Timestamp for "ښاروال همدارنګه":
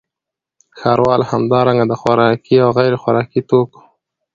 0.79-1.85